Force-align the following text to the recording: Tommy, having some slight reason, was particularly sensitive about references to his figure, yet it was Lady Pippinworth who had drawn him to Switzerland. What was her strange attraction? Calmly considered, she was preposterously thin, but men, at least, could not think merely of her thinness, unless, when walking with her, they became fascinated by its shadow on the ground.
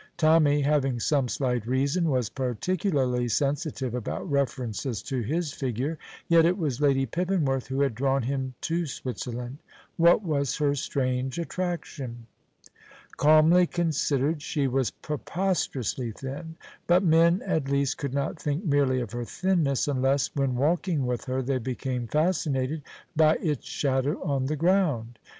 Tommy, 0.17 0.61
having 0.61 0.99
some 0.99 1.27
slight 1.27 1.67
reason, 1.67 2.09
was 2.09 2.27
particularly 2.27 3.27
sensitive 3.27 3.93
about 3.93 4.27
references 4.27 4.99
to 5.03 5.21
his 5.21 5.53
figure, 5.53 5.99
yet 6.27 6.43
it 6.43 6.57
was 6.57 6.81
Lady 6.81 7.05
Pippinworth 7.05 7.67
who 7.67 7.81
had 7.81 7.93
drawn 7.93 8.23
him 8.23 8.55
to 8.61 8.87
Switzerland. 8.87 9.59
What 9.97 10.23
was 10.23 10.57
her 10.57 10.73
strange 10.73 11.37
attraction? 11.37 12.25
Calmly 13.17 13.67
considered, 13.67 14.41
she 14.41 14.67
was 14.67 14.89
preposterously 14.89 16.13
thin, 16.13 16.55
but 16.87 17.03
men, 17.03 17.43
at 17.45 17.69
least, 17.69 17.99
could 17.99 18.11
not 18.15 18.39
think 18.41 18.65
merely 18.65 19.01
of 19.01 19.11
her 19.11 19.23
thinness, 19.23 19.87
unless, 19.87 20.35
when 20.35 20.55
walking 20.55 21.05
with 21.05 21.25
her, 21.25 21.43
they 21.43 21.59
became 21.59 22.07
fascinated 22.07 22.81
by 23.15 23.35
its 23.35 23.67
shadow 23.67 24.19
on 24.23 24.47
the 24.47 24.55
ground. 24.55 25.19